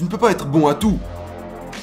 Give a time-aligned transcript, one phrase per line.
[0.00, 0.98] Tu ne peux pas être bon à tout.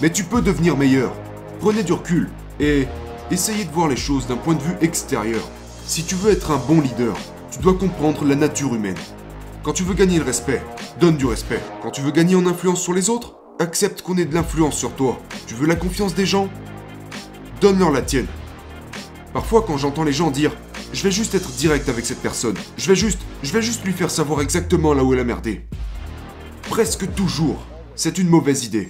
[0.01, 1.13] Mais tu peux devenir meilleur.
[1.59, 2.87] Prenez du recul et
[3.29, 5.47] essayez de voir les choses d'un point de vue extérieur.
[5.85, 7.15] Si tu veux être un bon leader,
[7.51, 8.97] tu dois comprendre la nature humaine.
[9.61, 10.63] Quand tu veux gagner le respect,
[10.99, 11.61] donne du respect.
[11.83, 14.95] Quand tu veux gagner en influence sur les autres, accepte qu'on ait de l'influence sur
[14.95, 15.19] toi.
[15.45, 16.49] Tu veux la confiance des gens?
[17.61, 18.25] Donne-leur la tienne.
[19.31, 20.53] Parfois, quand j'entends les gens dire
[20.91, 24.09] je vais juste être direct avec cette personne, je vais juste, je juste lui faire
[24.09, 25.67] savoir exactement là où elle a merdé.
[26.63, 27.63] Presque toujours,
[27.97, 28.89] c'est une mauvaise idée.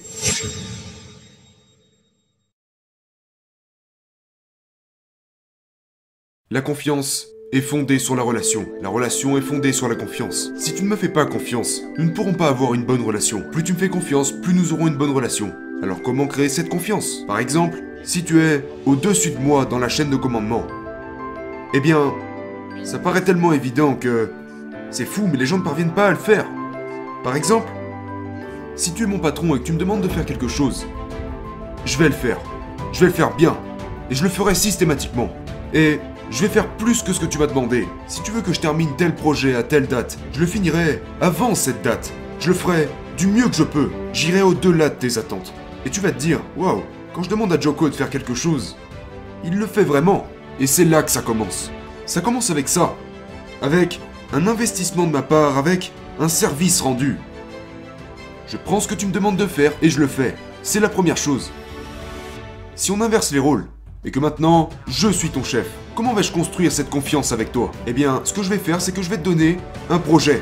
[6.51, 8.67] La confiance est fondée sur la relation.
[8.81, 10.51] La relation est fondée sur la confiance.
[10.57, 13.49] Si tu ne me fais pas confiance, nous ne pourrons pas avoir une bonne relation.
[13.49, 15.55] Plus tu me fais confiance, plus nous aurons une bonne relation.
[15.81, 17.23] Alors comment créer cette confiance?
[17.27, 20.67] Par exemple, si tu es au-dessus de moi dans la chaîne de commandement,
[21.73, 22.13] eh bien,
[22.83, 24.31] ça paraît tellement évident que
[24.91, 26.45] c'est fou, mais les gens ne parviennent pas à le faire.
[27.23, 27.69] Par exemple,
[28.77, 30.85] si tu es mon patron et que tu me demandes de faire quelque chose,
[31.83, 32.37] je vais le faire.
[32.93, 33.57] Je vais le faire bien.
[34.09, 35.29] Et je le ferai systématiquement.
[35.73, 37.87] Et je vais faire plus que ce que tu m'as demandé.
[38.07, 41.55] Si tu veux que je termine tel projet à telle date, je le finirai avant
[41.55, 42.13] cette date.
[42.39, 43.89] Je le ferai du mieux que je peux.
[44.13, 45.53] J'irai au-delà de tes attentes.
[45.85, 48.77] Et tu vas te dire, waouh, quand je demande à Joko de faire quelque chose,
[49.43, 50.27] il le fait vraiment.
[50.59, 51.71] Et c'est là que ça commence.
[52.05, 52.93] Ça commence avec ça.
[53.63, 53.99] Avec
[54.33, 57.17] un investissement de ma part, avec un service rendu.
[58.47, 60.33] Je prends ce que tu me demandes de faire et je le fais.
[60.63, 61.51] C'est la première chose.
[62.75, 63.67] Si on inverse les rôles,
[64.05, 67.71] et que maintenant, je suis ton chef, comment vais-je construire cette confiance avec toi?
[67.87, 69.57] Eh bien, ce que je vais faire, c'est que je vais te donner
[69.89, 70.41] un projet.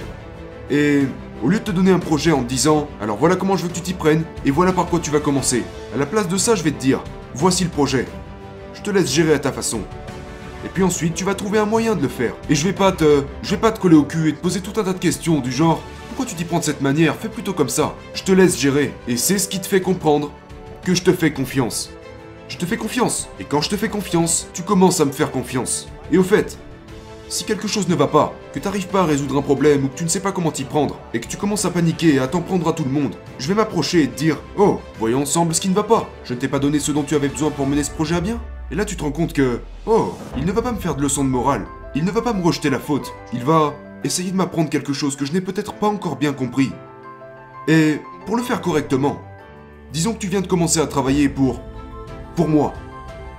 [0.69, 1.01] Et
[1.41, 3.69] au lieu de te donner un projet en te disant, alors voilà comment je veux
[3.69, 5.63] que tu t'y prennes, et voilà par quoi tu vas commencer,
[5.95, 8.05] à la place de ça, je vais te dire, voici le projet.
[8.75, 9.81] Je te laisse gérer à ta façon.
[10.63, 12.33] Et puis ensuite, tu vas trouver un moyen de le faire.
[12.51, 14.61] Et je vais pas te, je vais pas te coller au cul et te poser
[14.61, 15.81] tout un tas de questions du genre,
[16.15, 17.17] pourquoi tu t'y prends de cette manière?
[17.17, 17.93] Fais plutôt comme ça.
[18.13, 18.93] Je te laisse gérer.
[19.05, 20.31] Et c'est ce qui te fait comprendre
[20.85, 21.91] que je te fais confiance.
[22.47, 23.27] Je te fais confiance.
[23.37, 25.89] Et quand je te fais confiance, tu commences à me faire confiance.
[26.13, 26.57] Et au fait,
[27.27, 29.97] si quelque chose ne va pas, que t'arrives pas à résoudre un problème ou que
[29.97, 32.29] tu ne sais pas comment t'y prendre, et que tu commences à paniquer et à
[32.29, 35.53] t'en prendre à tout le monde, je vais m'approcher et te dire Oh, voyons ensemble
[35.53, 36.09] ce qui ne va pas.
[36.23, 38.21] Je ne t'ai pas donné ce dont tu avais besoin pour mener ce projet à
[38.21, 40.95] bien Et là tu te rends compte que Oh, il ne va pas me faire
[40.95, 41.65] de leçon de morale.
[41.93, 43.11] Il ne va pas me rejeter la faute.
[43.33, 43.73] Il va
[44.05, 46.71] essayer de m'apprendre quelque chose que je n'ai peut-être pas encore bien compris.
[47.67, 49.21] Et pour le faire correctement,
[49.91, 51.61] disons que tu viens de commencer à travailler pour
[52.35, 52.73] pour moi.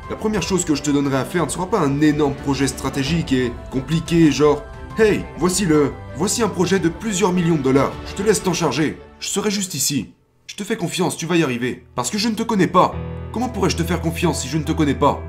[0.09, 2.67] La première chose que je te donnerai à faire ne sera pas un énorme projet
[2.67, 4.63] stratégique et compliqué, genre
[4.99, 5.93] Hey, voici le.
[6.17, 7.93] Voici un projet de plusieurs millions de dollars.
[8.07, 8.99] Je te laisse t'en charger.
[9.21, 10.15] Je serai juste ici.
[10.47, 11.85] Je te fais confiance, tu vas y arriver.
[11.95, 12.95] Parce que je ne te connais pas.
[13.31, 15.21] Comment pourrais-je te faire confiance si je ne te connais pas?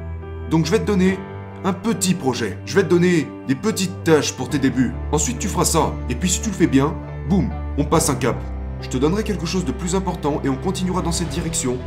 [0.50, 1.20] Donc je vais te donner
[1.64, 2.58] un petit projet.
[2.66, 4.94] Je vais te donner des petites tâches pour tes débuts.
[5.12, 5.94] Ensuite tu feras ça.
[6.10, 6.96] Et puis si tu le fais bien,
[7.30, 8.38] boum, on passe un cap.
[8.82, 11.78] Je te donnerai quelque chose de plus important et on continuera dans cette direction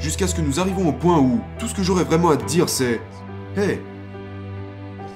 [0.00, 2.44] jusqu'à ce que nous arrivions au point où tout ce que j'aurais vraiment à te
[2.44, 3.00] dire c'est
[3.56, 3.80] Hey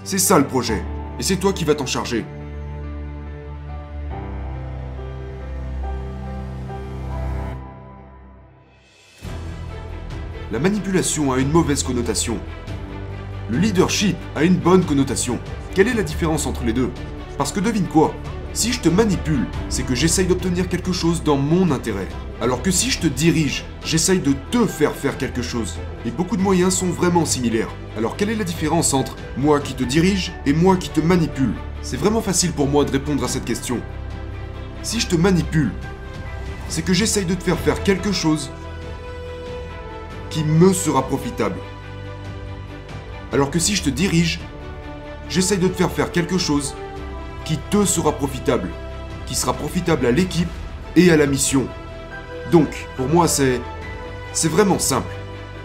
[0.04, 0.82] C'est ça le projet,
[1.18, 2.24] et c'est toi qui vas t'en charger.
[10.52, 12.38] La manipulation a une mauvaise connotation.
[13.50, 15.38] Le leadership a une bonne connotation.
[15.74, 16.90] Quelle est la différence entre les deux?
[17.36, 18.14] Parce que devine quoi?
[18.54, 22.08] Si je te manipule, c'est que j'essaye d'obtenir quelque chose dans mon intérêt.
[22.40, 25.74] Alors que si je te dirige, j'essaye de te faire faire quelque chose.
[26.06, 27.68] Et beaucoup de moyens sont vraiment similaires.
[27.98, 31.52] Alors quelle est la différence entre moi qui te dirige et moi qui te manipule?
[31.82, 33.78] C'est vraiment facile pour moi de répondre à cette question.
[34.82, 35.72] Si je te manipule,
[36.70, 38.50] c'est que j'essaye de te faire faire quelque chose
[40.30, 41.56] qui me sera profitable.
[43.32, 44.40] Alors que si je te dirige,
[45.28, 46.74] j'essaye de te faire faire quelque chose
[47.44, 48.68] qui te sera profitable,
[49.26, 50.48] qui sera profitable à l'équipe
[50.96, 51.66] et à la mission.
[52.52, 53.60] Donc, pour moi, c'est.
[54.32, 55.12] C'est vraiment simple.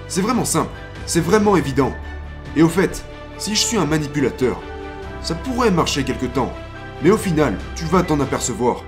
[0.08, 0.70] C'est vraiment simple.
[1.06, 1.94] C'est vraiment évident.
[2.56, 3.04] Et au fait,
[3.38, 4.60] si je suis un manipulateur,
[5.22, 6.54] ça pourrait marcher quelque temps.
[7.02, 8.84] Mais au final, tu vas t'en apercevoir.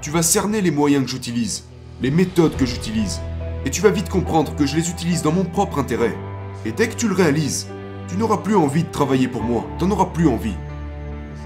[0.00, 1.64] Tu vas cerner les moyens que j'utilise,
[2.02, 3.20] les méthodes que j'utilise.
[3.64, 6.14] Et tu vas vite comprendre que je les utilise dans mon propre intérêt.
[6.66, 7.66] Et dès que tu le réalises,
[8.08, 9.64] tu n'auras plus envie de travailler pour moi.
[9.78, 10.54] T'en auras plus envie.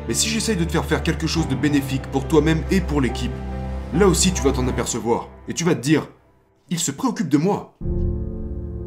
[0.07, 3.01] Mais si j'essaye de te faire faire quelque chose de bénéfique pour toi-même et pour
[3.01, 3.33] l'équipe,
[3.95, 5.29] là aussi tu vas t'en apercevoir.
[5.49, 6.09] Et tu vas te dire,
[6.71, 7.75] il se préoccupe de moi.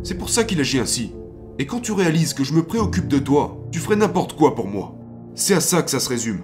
[0.04, 1.14] C'est pour ça qu'il agit ainsi.
[1.60, 4.68] Et quand tu réalises que je me préoccupe de toi, tu ferais n'importe quoi pour
[4.68, 4.96] moi.
[5.36, 6.42] C'est à ça que ça se résume.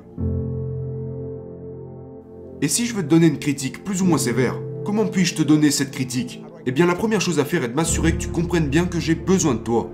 [2.62, 5.44] Et si je veux te donner une critique plus ou moins sévère, comment puis-je te
[5.44, 6.44] donner cette critique?
[6.65, 9.00] Eh bien la première chose à faire est de m'assurer que tu comprennes bien que
[9.00, 9.89] j'ai besoin de toi.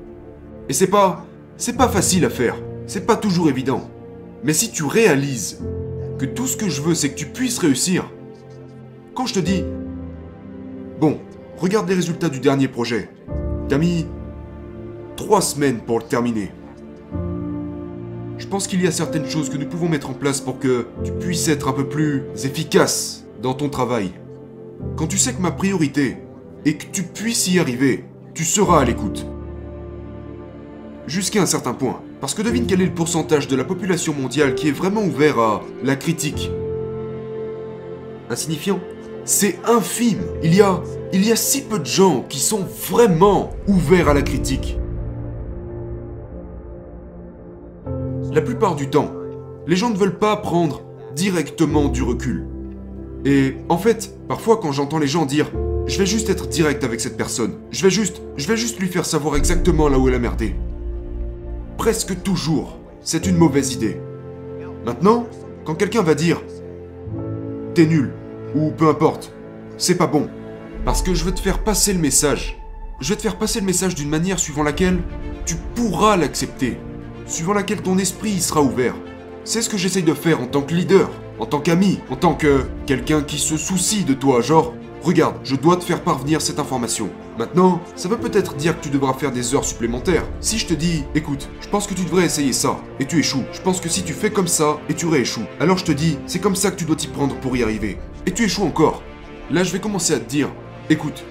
[0.73, 1.23] Et c'est pas...
[1.55, 2.55] C'est pas facile à faire.
[2.87, 3.91] C'est pas toujours évident.
[4.43, 5.59] Mais si tu réalises
[6.17, 8.09] que tout ce que je veux c'est que tu puisses réussir,
[9.13, 9.63] quand je te dis
[10.99, 11.19] Bon,
[11.59, 13.11] regarde les résultats du dernier projet.
[13.69, 14.07] T'as mis
[15.15, 16.51] trois semaines pour le terminer.
[18.39, 20.87] Je pense qu'il y a certaines choses que nous pouvons mettre en place pour que
[21.03, 24.09] tu puisses être un peu plus efficace dans ton travail.
[24.95, 26.17] Quand tu sais que ma priorité
[26.65, 29.27] est que tu puisses y arriver, tu seras à l'écoute.
[31.07, 32.01] Jusqu'à un certain point.
[32.21, 35.37] Parce que devine quel est le pourcentage de la population mondiale qui est vraiment ouvert
[35.39, 36.49] à la critique.
[38.29, 38.79] Insignifiant?
[39.25, 40.21] C'est infime.
[40.43, 44.13] Il y a il y a si peu de gens qui sont vraiment ouverts à
[44.13, 44.77] la critique.
[48.33, 49.11] La plupart du temps,
[49.67, 50.81] les gens ne veulent pas prendre
[51.15, 52.47] directement du recul.
[53.25, 55.51] Et en fait, parfois quand j'entends les gens dire
[55.85, 58.87] je vais juste être direct avec cette personne, je vais juste je vais juste lui
[58.87, 60.55] faire savoir exactement là où elle a merdé.
[61.77, 63.99] Presque toujours, c'est une mauvaise idée.
[64.85, 65.27] Maintenant,
[65.65, 66.41] quand quelqu'un va dire
[67.73, 68.11] t'es nul
[68.55, 69.33] ou peu importe,
[69.77, 70.29] c'est pas bon
[70.85, 72.59] parce que je veux te faire passer le message.
[72.99, 75.01] Je vais te faire passer le message d'une manière suivant laquelle
[75.45, 76.77] tu pourras l'accepter,
[77.25, 78.95] suivant laquelle ton esprit y sera ouvert.
[79.43, 81.09] C'est ce que j'essaye de faire en tant que leader,
[81.39, 85.55] en tant qu'ami, en tant que quelqu'un qui se soucie de toi, genre, regarde, je
[85.55, 87.09] dois te faire parvenir cette information.
[87.37, 90.25] Maintenant, ça veut peut-être dire que tu devras faire des heures supplémentaires.
[90.39, 93.43] Si je te dis, écoute, je pense que tu devrais essayer ça, et tu échoues.
[93.51, 95.45] Je pense que si tu fais comme ça, et tu rééchoues.
[95.59, 97.97] Alors je te dis, c'est comme ça que tu dois t'y prendre pour y arriver.
[98.25, 99.03] Et tu échoues encore.
[99.51, 100.49] Là, je vais commencer à te dire,
[100.89, 101.23] Écoute,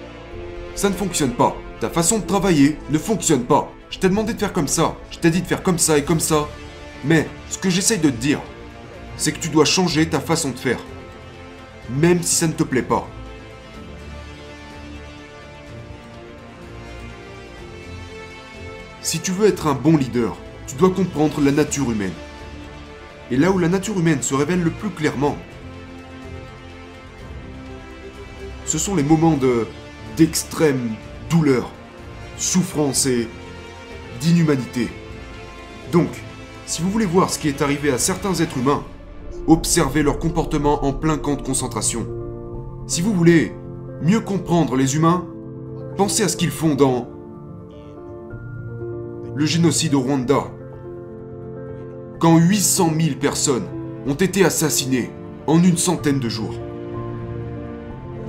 [0.73, 1.55] ça ne fonctionne pas.
[1.79, 3.71] Ta façon de travailler ne fonctionne pas.
[3.91, 6.03] Je t'ai demandé de faire comme ça, je t'ai dit de faire comme ça et
[6.03, 6.47] comme ça.
[7.05, 8.41] Mais ce que j'essaye de te dire,
[9.15, 10.79] c'est que tu dois changer ta façon de faire.
[11.91, 13.07] Même si ça ne te plaît pas.
[19.13, 22.15] Si tu veux être un bon leader, tu dois comprendre la nature humaine.
[23.29, 25.37] Et là où la nature humaine se révèle le plus clairement,
[28.65, 29.67] ce sont les moments de
[30.17, 30.95] d'extrême
[31.29, 31.69] douleur,
[32.39, 33.27] souffrance et
[34.19, 34.89] d'inhumanité.
[35.91, 36.09] Donc,
[36.65, 38.83] si vous voulez voir ce qui est arrivé à certains êtres humains,
[39.45, 42.07] observez leur comportement en plein camp de concentration.
[42.87, 43.53] Si vous voulez
[44.01, 45.27] mieux comprendre les humains,
[45.97, 47.13] pensez à ce qu'ils font dans
[49.35, 50.43] le génocide au Rwanda.
[52.19, 53.65] Quand 800 000 personnes
[54.05, 55.09] ont été assassinées
[55.47, 56.53] en une centaine de jours.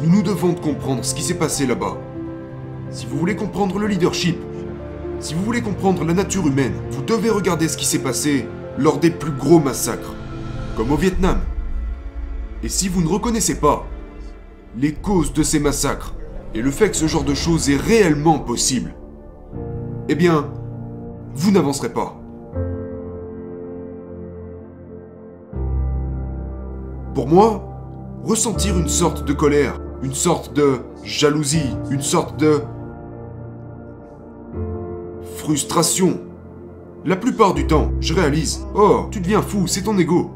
[0.00, 1.98] Nous nous devons de comprendre ce qui s'est passé là-bas.
[2.90, 4.38] Si vous voulez comprendre le leadership,
[5.20, 8.46] si vous voulez comprendre la nature humaine, vous devez regarder ce qui s'est passé
[8.78, 10.14] lors des plus gros massacres,
[10.76, 11.38] comme au Vietnam.
[12.62, 13.86] Et si vous ne reconnaissez pas
[14.76, 16.14] les causes de ces massacres
[16.54, 18.94] et le fait que ce genre de choses est réellement possible,
[20.08, 20.48] eh bien,
[21.34, 22.16] vous n'avancerez pas.
[27.14, 27.64] Pour moi,
[28.24, 32.60] ressentir une sorte de colère, une sorte de jalousie, une sorte de
[35.36, 36.20] frustration.
[37.04, 40.30] La plupart du temps, je réalise, oh, tu deviens fou, c'est ton ego.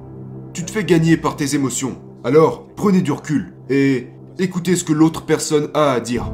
[0.52, 1.96] Tu te fais gagner par tes émotions.
[2.24, 4.08] Alors, prenez du recul et
[4.38, 6.30] écoutez ce que l'autre personne a à dire.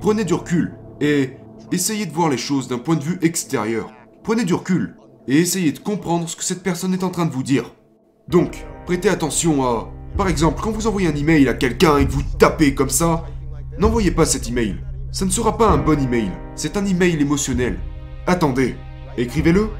[0.00, 1.32] Prenez du recul et
[1.72, 3.90] essayez de voir les choses d'un point de vue extérieur.
[4.22, 4.94] Prenez du recul
[5.26, 7.74] et essayez de comprendre ce que cette personne est en train de vous dire.
[8.28, 9.92] Donc, prêtez attention à...
[10.16, 13.26] Par exemple, quand vous envoyez un email à quelqu'un et que vous tapez comme ça,
[13.78, 14.76] n'envoyez pas cet email.
[15.10, 17.80] Ça ne sera pas un bon email, c'est un email émotionnel.
[18.28, 18.76] Attendez,
[19.16, 19.70] écrivez-le,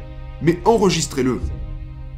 [0.42, 1.40] mais enregistrez-le.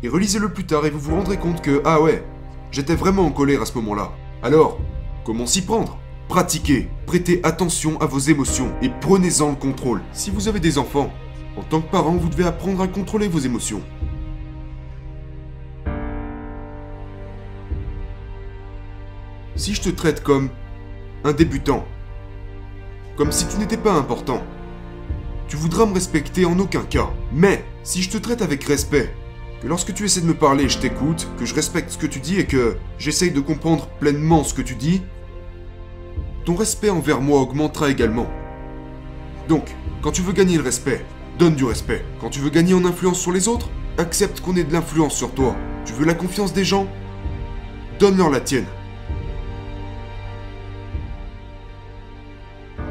[0.03, 2.25] Et relisez-le plus tard et vous vous rendrez compte que, ah ouais,
[2.71, 4.13] j'étais vraiment en colère à ce moment-là.
[4.43, 4.79] Alors,
[5.25, 5.99] comment s'y prendre?
[6.35, 10.03] Pratiquez, prêtez attention à vos émotions et prenez-en le contrôle.
[10.13, 11.13] Si vous avez des enfants,
[11.57, 13.81] en tant que parent, vous devez apprendre à contrôler vos émotions.
[19.55, 20.51] si je te traite comme
[21.23, 21.87] un débutant,
[23.17, 24.43] comme si tu n'étais pas important,
[25.47, 27.11] tu voudras me respecter en aucun cas.
[27.33, 29.09] Mais si je te traite avec respect,
[29.63, 32.19] que lorsque tu essaies de me parler, je t'écoute, que je respecte ce que tu
[32.19, 35.01] dis et que j'essaye de comprendre pleinement ce que tu dis,
[36.45, 38.27] ton respect envers moi augmentera également.
[39.49, 41.05] Donc, quand tu veux gagner le respect,
[41.39, 42.05] donne du respect.
[42.21, 45.33] Quand tu veux gagner en influence sur les autres, accepte qu'on ait de l'influence sur
[45.33, 45.57] toi.
[45.85, 46.87] Tu veux la confiance des gens?
[47.99, 48.67] Donne-leur la tienne.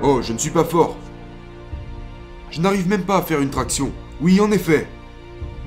[0.02, 0.98] Oh, je ne suis pas fort.
[2.50, 3.92] Je n'arrive même pas à faire une traction.
[4.22, 4.88] Oui, en effet.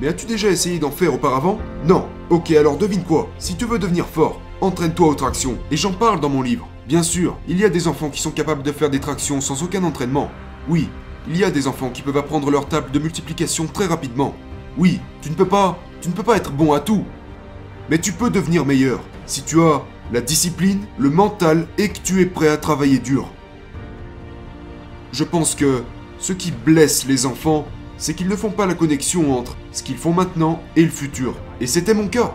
[0.01, 1.59] Mais as-tu déjà essayé d'en faire auparavant?
[1.87, 2.07] Non.
[2.31, 3.29] Ok, alors devine quoi.
[3.39, 5.57] Si tu veux devenir fort, entraîne-toi aux tractions.
[5.71, 6.69] Et j'en parle dans mon livre.
[6.87, 9.65] Bien sûr, il y a des enfants qui sont capables de faire des tractions sans
[9.65, 10.31] aucun entraînement.
[10.69, 10.89] Oui,
[11.29, 14.37] il y a des enfants qui peuvent apprendre leur table de multiplication très rapidement.
[14.79, 17.05] Oui, tu ne peux pas, tu ne peux pas être bon à tout.
[17.91, 19.01] Mais tu peux devenir meilleur.
[19.27, 23.33] Si tu as la discipline, le mental et que tu es prêt à travailler dur.
[25.11, 25.83] Je pense que
[26.21, 27.67] ce qui blesse les enfants,
[27.99, 31.35] c'est qu'ils ne font pas la connexion entre ce qu'ils font maintenant et le futur.
[31.61, 32.33] Et c'était mon cas.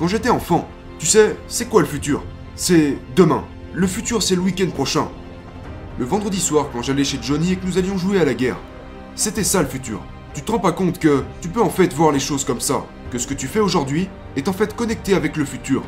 [0.00, 0.66] Quand j'étais enfant,
[0.98, 2.24] tu sais, c'est quoi le futur?
[2.56, 3.44] C'est demain.
[3.74, 5.08] Le futur, c'est le week-end prochain.
[5.98, 8.58] Le vendredi soir, quand j'allais chez Johnny et que nous allions jouer à la guerre.
[9.14, 10.02] C'était ça le futur.
[10.34, 12.84] Tu te rends pas compte que tu peux en fait voir les choses comme ça.
[13.10, 15.82] Que ce que tu fais aujourd'hui est en fait connecté avec le futur.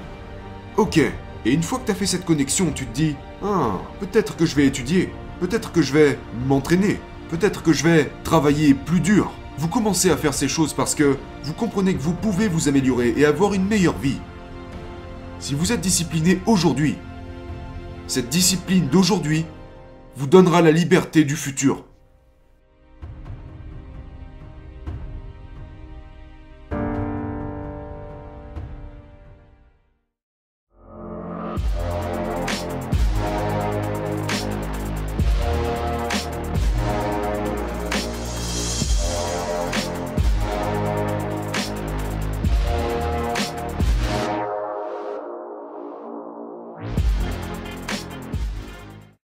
[0.78, 0.96] Ok.
[0.96, 4.46] Et une fois que tu as fait cette connexion, tu te dis, ah, peut-être que
[4.46, 5.12] je vais étudier.
[5.40, 6.98] Peut-être que je vais m'entraîner.
[7.28, 9.30] Peut-être que je vais travailler plus dur.
[9.58, 13.12] Vous commencez à faire ces choses parce que vous comprenez que vous pouvez vous améliorer
[13.14, 14.20] et avoir une meilleure vie.
[15.38, 16.96] Si vous êtes discipliné aujourd'hui,
[18.06, 19.44] cette discipline d'aujourd'hui
[20.16, 21.84] vous donnera la liberté du futur.